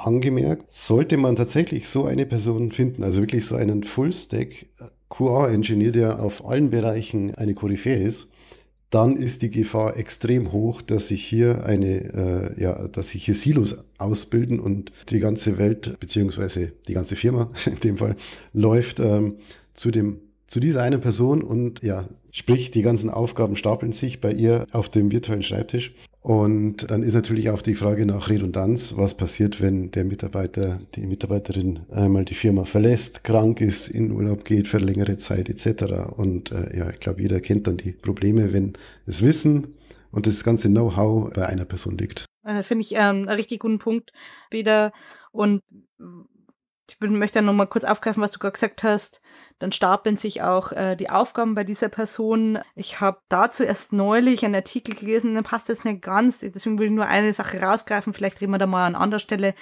[0.06, 4.66] angemerkt, sollte man tatsächlich so eine Person finden, also wirklich so einen Full-Stack
[5.11, 8.28] QA-Engineer, der auf allen Bereichen eine Koryphäe ist,
[8.90, 13.34] dann ist die Gefahr extrem hoch, dass sich hier eine, äh, ja, dass sich hier
[13.34, 18.16] Silos ausbilden und die ganze Welt beziehungsweise die ganze Firma in dem Fall
[18.52, 19.37] läuft ähm,
[19.74, 24.32] zu dem zu dieser einen Person und ja, sprich, die ganzen Aufgaben stapeln sich bei
[24.32, 29.16] ihr auf dem virtuellen Schreibtisch und dann ist natürlich auch die Frage nach Redundanz, was
[29.16, 34.66] passiert, wenn der Mitarbeiter, die Mitarbeiterin einmal die Firma verlässt, krank ist, in Urlaub geht
[34.66, 36.16] für längere Zeit etc.
[36.16, 38.72] Und äh, ja, ich glaube, jeder kennt dann die Probleme, wenn
[39.07, 39.74] das Wissen
[40.11, 42.26] und das ganze Know-how bei einer Person liegt.
[42.44, 44.12] Äh, Finde ich ähm, einen richtig guten Punkt
[44.50, 44.92] wieder.
[45.31, 45.62] Und
[46.88, 49.20] ich möchte dann nochmal kurz aufgreifen, was du gerade gesagt hast.
[49.59, 52.59] Dann stapeln sich auch äh, die Aufgaben bei dieser Person.
[52.74, 56.87] Ich habe dazu erst neulich einen Artikel gelesen, der passt jetzt nicht ganz, deswegen will
[56.87, 58.12] ich nur eine Sache rausgreifen.
[58.12, 59.55] Vielleicht reden wir da mal an anderer Stelle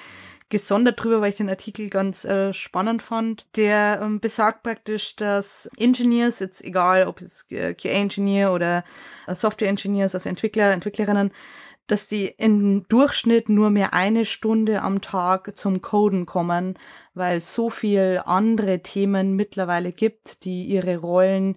[0.49, 3.47] gesondert drüber, weil ich den Artikel ganz äh, spannend fand.
[3.57, 8.85] Der ähm, besagt praktisch, dass Engineers, jetzt egal ob es QA-Engineer oder
[9.27, 11.33] äh, Software-Engineers, also Entwickler, Entwicklerinnen,
[11.87, 16.79] dass die im Durchschnitt nur mehr eine Stunde am Tag zum Coden kommen,
[17.15, 21.57] weil es so viel andere Themen mittlerweile gibt, die ihre Rollen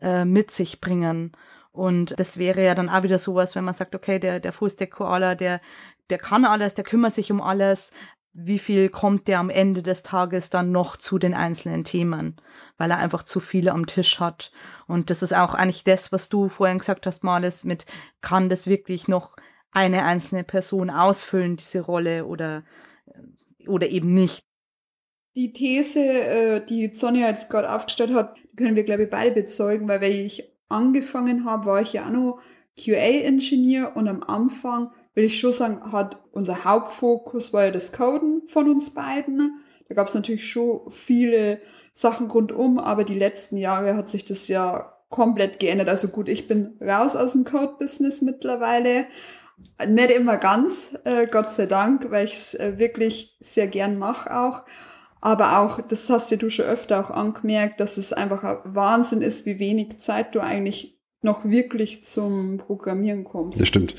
[0.00, 1.32] äh, mit sich bringen.
[1.70, 4.90] Und das wäre ja dann auch wieder sowas, wenn man sagt, okay, der, der Fullstack
[4.90, 5.60] Koala, der,
[6.10, 7.92] der kann alles, der kümmert sich um alles.
[8.32, 12.36] Wie viel kommt der am Ende des Tages dann noch zu den einzelnen Themen?
[12.78, 14.50] Weil er einfach zu viele am Tisch hat.
[14.88, 17.86] Und das ist auch eigentlich das, was du vorhin gesagt hast, Marles, mit
[18.20, 19.36] kann das wirklich noch
[19.72, 22.64] eine einzelne Person ausfüllen, diese Rolle oder,
[23.66, 24.44] oder eben nicht.
[25.34, 29.86] Die These, äh, die Sonja jetzt gerade aufgestellt hat, können wir, glaube ich, beide bezeugen,
[29.88, 32.40] weil wenn ich angefangen habe, war ich ja auch noch
[32.76, 38.42] QA-Ingenieur und am Anfang, will ich schon sagen, hat unser Hauptfokus war ja das Coden
[38.46, 39.60] von uns beiden.
[39.88, 41.60] Da gab es natürlich schon viele
[41.92, 45.88] Sachen rundum, aber die letzten Jahre hat sich das ja komplett geändert.
[45.88, 49.06] Also gut, ich bin raus aus dem Code-Business mittlerweile,
[49.86, 54.36] nicht immer ganz, äh, Gott sei Dank, weil ich es äh, wirklich sehr gern mache
[54.36, 54.62] auch.
[55.20, 59.22] Aber auch, das hast ja du schon öfter auch angemerkt, dass es einfach ein Wahnsinn
[59.22, 63.60] ist, wie wenig Zeit du eigentlich noch wirklich zum Programmieren kommst.
[63.60, 63.96] Das stimmt.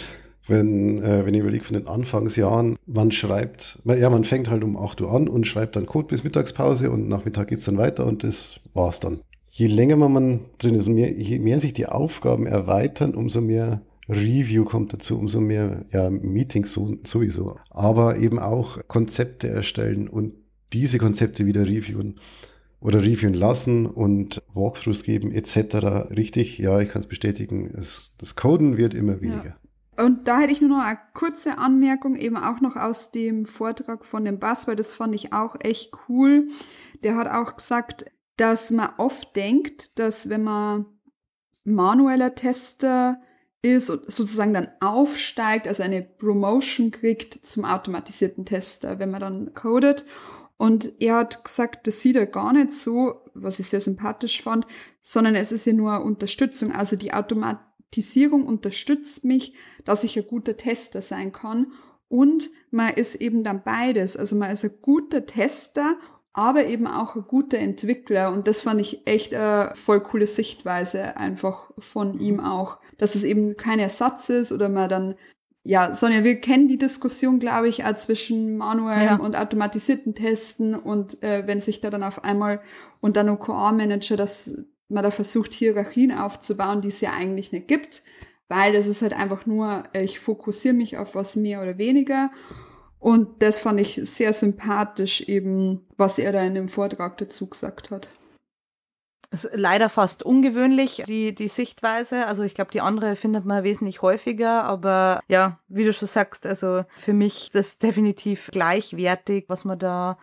[0.48, 4.78] Wenn, äh, wenn ich überlege von den Anfangsjahren, man schreibt, ja, man fängt halt um
[4.78, 8.24] 8 Uhr an und schreibt dann Code bis Mittagspause und Nachmittag geht's dann weiter und
[8.24, 9.20] das war's dann.
[9.52, 14.66] Je länger man drin ist, mehr, je mehr sich die Aufgaben erweitern, umso mehr Review
[14.66, 17.58] kommt dazu, umso mehr ja, Meetings so, sowieso.
[17.70, 20.34] Aber eben auch Konzepte erstellen und
[20.74, 22.20] diese Konzepte wieder reviewen
[22.80, 26.12] oder reviewen lassen und Walkthroughs geben etc.
[26.16, 29.46] Richtig, ja, ich kann es bestätigen, es, das Coden wird immer weniger.
[29.98, 30.04] Ja.
[30.04, 34.06] Und da hätte ich nur noch eine kurze Anmerkung, eben auch noch aus dem Vortrag
[34.06, 36.48] von dem Bass, weil das fand ich auch echt cool.
[37.04, 38.06] Der hat auch gesagt,
[38.38, 40.86] dass man oft denkt, dass wenn man
[41.66, 43.20] manueller Tester
[43.62, 50.06] ist sozusagen dann aufsteigt, also eine Promotion kriegt zum automatisierten Tester, wenn man dann codet.
[50.58, 54.68] Und er hat gesagt, das sieht er gar nicht so, was ich sehr sympathisch fand,
[55.02, 56.72] sondern es ist ja nur Unterstützung.
[56.72, 59.54] Also die Automatisierung unterstützt mich,
[59.86, 61.72] dass ich ein guter Tester sein kann.
[62.08, 64.18] Und man ist eben dann beides.
[64.18, 65.96] Also man ist ein guter Tester
[66.40, 68.32] aber eben auch ein guter Entwickler.
[68.32, 73.24] Und das fand ich echt eine voll coole Sichtweise einfach von ihm auch, dass es
[73.24, 75.16] eben kein Ersatz ist oder man dann
[75.64, 79.16] ja, Sonja, wir kennen die Diskussion, glaube ich, auch zwischen manuellen ja.
[79.18, 82.62] und automatisierten Testen und äh, wenn sich da dann auf einmal
[83.02, 87.68] und dann noch QA-Manager, dass man da versucht, Hierarchien aufzubauen, die es ja eigentlich nicht
[87.68, 88.04] gibt,
[88.48, 92.32] weil das ist halt einfach nur, ich fokussiere mich auf was mehr oder weniger
[93.00, 97.92] und das fand ich sehr sympathisch, eben, was er da in dem Vortrag dazu gesagt
[97.92, 98.10] hat.
[99.54, 102.26] Leider fast ungewöhnlich, die, die Sichtweise.
[102.26, 104.64] Also ich glaube, die andere findet man wesentlich häufiger.
[104.64, 109.78] Aber ja, wie du schon sagst, also für mich ist das definitiv gleichwertig, was man
[109.78, 110.18] da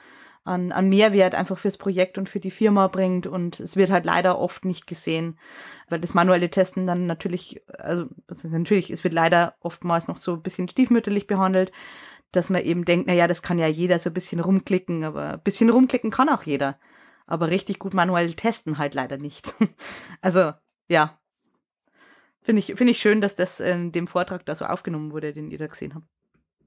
[0.45, 3.29] an, an Mehrwert einfach fürs Projekt und für die Firma bringt.
[3.29, 5.38] Und es wird halt leider oft nicht gesehen,
[5.88, 8.07] weil das manuelle Testen dann natürlich, also
[8.42, 11.71] natürlich, es wird leider oftmals noch so ein bisschen stiefmütterlich behandelt
[12.33, 15.35] dass man eben denkt, na ja, das kann ja jeder so ein bisschen rumklicken, aber
[15.35, 16.79] ein bisschen rumklicken kann auch jeder.
[17.27, 19.55] Aber richtig gut manuell testen halt leider nicht.
[20.21, 20.53] also,
[20.89, 21.19] ja.
[22.43, 25.51] Finde ich, finde ich schön, dass das in dem Vortrag da so aufgenommen wurde, den
[25.51, 26.07] ihr da gesehen habt.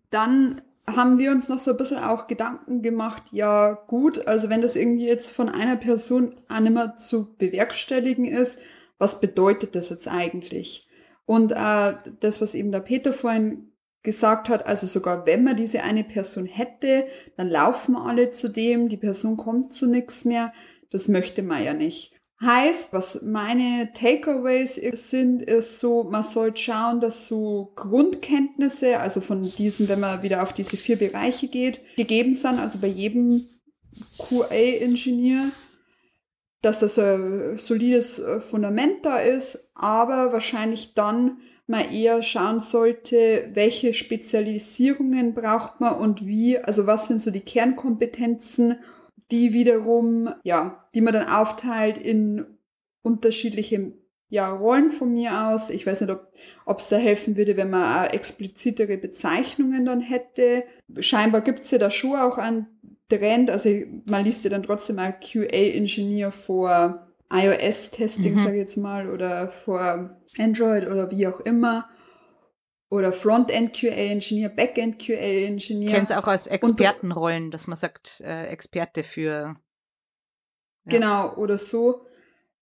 [0.09, 4.61] Dann haben wir uns noch so ein bisschen auch Gedanken gemacht, ja gut, also wenn
[4.61, 8.59] das irgendwie jetzt von einer Person nicht mehr zu bewerkstelligen ist,
[8.97, 10.89] was bedeutet das jetzt eigentlich?
[11.25, 13.71] Und äh, das, was eben der Peter vorhin
[14.03, 17.05] gesagt hat, also sogar wenn man diese eine Person hätte,
[17.37, 20.53] dann laufen alle zu dem, die Person kommt zu nichts mehr,
[20.91, 22.13] das möchte man ja nicht.
[22.41, 29.41] Heißt, was meine Takeaways sind, ist so, man sollte schauen, dass so Grundkenntnisse, also von
[29.41, 33.45] diesen, wenn man wieder auf diese vier Bereiche geht, gegeben sind, also bei jedem
[34.19, 35.49] QA-Ingenieur,
[36.61, 43.49] dass das ein solides äh, Fundament da ist, aber wahrscheinlich dann man eher schauen sollte,
[43.53, 48.77] welche Spezialisierungen braucht man und wie, also was sind so die Kernkompetenzen
[49.31, 52.45] die wiederum, ja, die man dann aufteilt in
[53.01, 53.93] unterschiedliche
[54.31, 55.69] ja, Rollen von mir aus.
[55.69, 56.15] Ich weiß nicht,
[56.65, 60.63] ob es da helfen würde, wenn man auch explizitere Bezeichnungen dann hätte.
[60.99, 62.67] Scheinbar gibt es ja da schon auch einen
[63.09, 63.49] Trend.
[63.49, 63.69] Also
[64.05, 68.37] man liest ja dann trotzdem mal QA-Ingenieur vor iOS-Testing, mhm.
[68.37, 71.89] sage ich jetzt mal, oder vor Android oder wie auch immer
[72.89, 75.91] oder Frontend QA Engineer, Backend QA Engineer.
[75.91, 79.55] Kennen es auch als Expertenrollen, dass man sagt, äh, Experte für.
[80.85, 80.91] Ja.
[80.91, 82.05] Genau, oder so.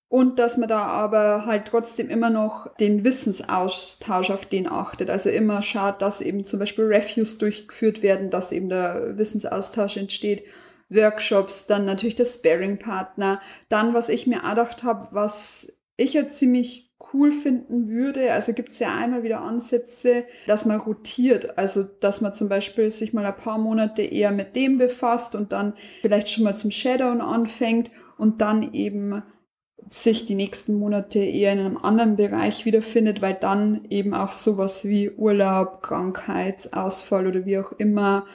[0.10, 5.10] Und dass man da aber halt trotzdem immer noch den Wissensaustausch auf den achtet.
[5.10, 10.44] Also immer schaut, dass eben zum Beispiel Reviews durchgeführt werden, dass eben der Wissensaustausch entsteht.
[10.90, 13.42] Workshops, dann natürlich der Sparing-Partner.
[13.68, 18.32] Dann, was ich mir gedacht habe, was ich ja ziemlich cool finden würde.
[18.32, 21.58] Also gibt es ja einmal wieder Ansätze, dass man rotiert.
[21.58, 25.52] Also dass man zum Beispiel sich mal ein paar Monate eher mit dem befasst und
[25.52, 29.22] dann vielleicht schon mal zum Shadowen anfängt und dann eben
[29.90, 34.86] sich die nächsten Monate eher in einem anderen Bereich wiederfindet, weil dann eben auch sowas
[34.86, 38.26] wie Urlaub, Krankheit, Ausfall oder wie auch immer,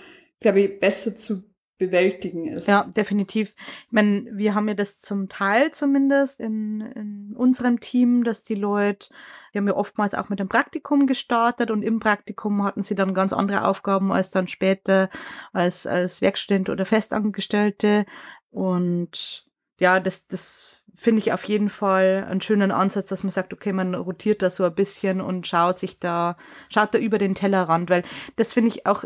[0.41, 1.45] glaube ich, besser zu
[1.83, 2.69] bewältigen ist.
[2.69, 3.57] Ja, definitiv.
[3.87, 8.55] Ich meine, wir haben ja das zum Teil zumindest in, in unserem Team, dass die
[8.55, 9.09] Leute,
[9.51, 13.15] wir haben ja oftmals auch mit dem Praktikum gestartet und im Praktikum hatten sie dann
[13.15, 15.09] ganz andere Aufgaben als dann später
[15.53, 18.05] als, als Werkstudent oder Festangestellte.
[18.51, 19.47] Und
[19.81, 23.73] ja, das, das finde ich auf jeden Fall einen schönen Ansatz, dass man sagt, okay,
[23.73, 26.37] man rotiert da so ein bisschen und schaut sich da,
[26.69, 28.03] schaut da über den Tellerrand, weil
[28.37, 29.05] das finde ich auch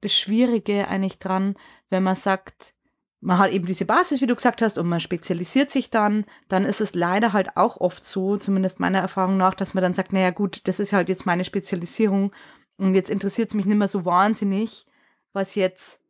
[0.00, 1.56] das Schwierige eigentlich dran,
[1.90, 2.74] wenn man sagt,
[3.20, 6.64] man hat eben diese Basis, wie du gesagt hast, und man spezialisiert sich dann, dann
[6.64, 10.14] ist es leider halt auch oft so, zumindest meiner Erfahrung nach, dass man dann sagt,
[10.14, 12.32] naja gut, das ist halt jetzt meine Spezialisierung
[12.78, 14.86] und jetzt interessiert es mich nicht mehr so wahnsinnig,
[15.34, 16.00] was jetzt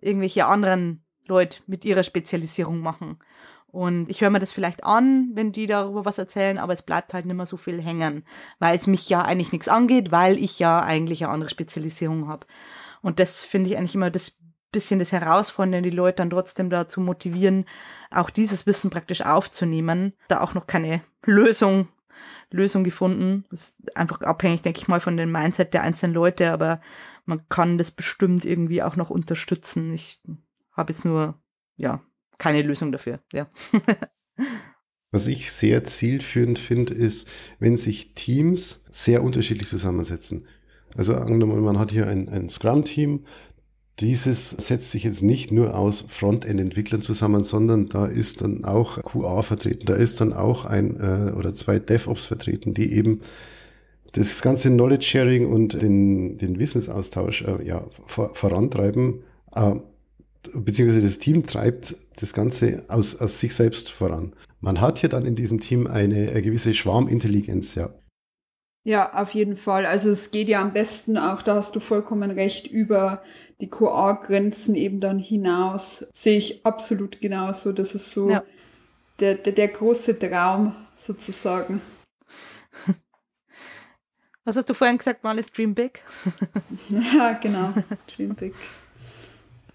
[0.00, 3.18] irgendwelche anderen Leute mit ihrer Spezialisierung machen.
[3.70, 7.12] Und ich höre mir das vielleicht an, wenn die darüber was erzählen, aber es bleibt
[7.12, 8.24] halt nicht mehr so viel hängen,
[8.58, 12.46] weil es mich ja eigentlich nichts angeht, weil ich ja eigentlich eine andere Spezialisierung habe.
[13.02, 14.38] Und das finde ich eigentlich immer das
[14.72, 17.64] bisschen das Herausfordernde, die Leute dann trotzdem dazu motivieren,
[18.10, 20.12] auch dieses Wissen praktisch aufzunehmen.
[20.28, 21.88] Da auch noch keine Lösung,
[22.50, 23.44] Lösung gefunden.
[23.50, 26.80] Das ist einfach abhängig, denke ich mal, von dem Mindset der einzelnen Leute, aber
[27.24, 29.92] man kann das bestimmt irgendwie auch noch unterstützen.
[29.92, 30.20] Ich
[30.72, 31.40] habe jetzt nur,
[31.76, 32.02] ja,
[32.38, 33.48] keine Lösung dafür, ja.
[35.10, 40.46] Was ich sehr zielführend finde, ist, wenn sich Teams sehr unterschiedlich zusammensetzen.
[40.96, 43.24] Also angenommen, man hat hier ein, ein Scrum-Team,
[44.00, 49.42] dieses setzt sich jetzt nicht nur aus Frontend-Entwicklern zusammen, sondern da ist dann auch QA
[49.42, 53.20] vertreten, da ist dann auch ein äh, oder zwei DevOps vertreten, die eben
[54.12, 59.24] das ganze Knowledge Sharing und den, den Wissensaustausch äh, ja, vor, vorantreiben.
[59.52, 59.76] Äh,
[60.54, 64.34] beziehungsweise das Team treibt das Ganze aus, aus sich selbst voran.
[64.60, 67.90] Man hat hier dann in diesem Team eine, eine gewisse Schwarmintelligenz, ja.
[68.84, 69.84] Ja, auf jeden Fall.
[69.84, 73.22] Also es geht ja am besten auch, da hast du vollkommen recht, über
[73.60, 76.08] die QA-Grenzen eben dann hinaus.
[76.14, 77.72] Sehe ich absolut genauso.
[77.72, 78.42] Das ist so ja.
[79.20, 81.82] der, der, der große Traum sozusagen.
[84.44, 86.02] Was hast du vorhin gesagt, mal ist Dream Big?
[86.88, 87.74] ja, genau.
[88.06, 88.54] Dream Big.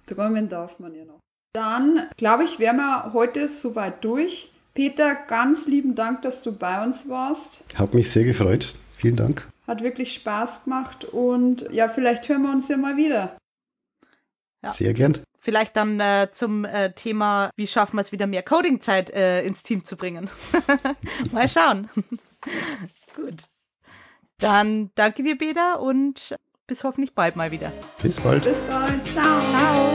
[0.05, 1.19] Träumen darf man ja noch.
[1.53, 4.51] Dann, glaube ich, wären wir heute soweit durch.
[4.73, 7.63] Peter, ganz lieben Dank, dass du bei uns warst.
[7.75, 8.73] Hat mich sehr gefreut.
[8.97, 9.47] Vielen Dank.
[9.67, 13.37] Hat wirklich Spaß gemacht und ja, vielleicht hören wir uns ja mal wieder.
[14.63, 14.71] Ja.
[14.71, 15.19] Sehr gern.
[15.39, 19.61] Vielleicht dann äh, zum äh, Thema, wie schaffen wir es wieder mehr Coding-Zeit äh, ins
[19.61, 20.29] Team zu bringen.
[21.31, 21.89] mal schauen.
[23.15, 23.43] Gut.
[24.39, 26.35] Dann danke dir, Beda, und
[26.67, 27.71] bis hoffentlich bald mal wieder.
[28.01, 28.43] Bis bald.
[28.43, 29.07] Bis bald.
[29.07, 29.39] Ciao.
[29.49, 29.91] Ciao.